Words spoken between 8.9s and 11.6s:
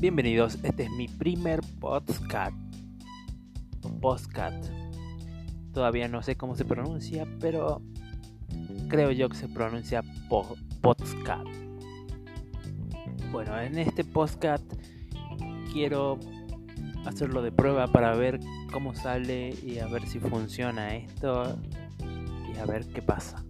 yo que se pronuncia podcast.